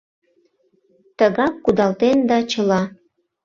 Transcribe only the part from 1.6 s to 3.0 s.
кудалтен да чыла.